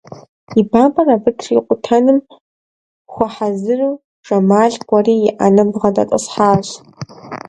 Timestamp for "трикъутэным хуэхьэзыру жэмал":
1.39-4.73